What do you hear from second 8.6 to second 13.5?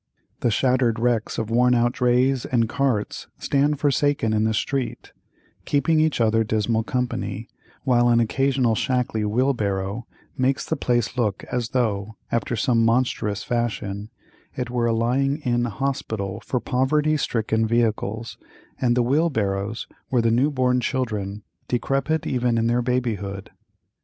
shackly wheelbarrow makes the place look as though, after some monstrous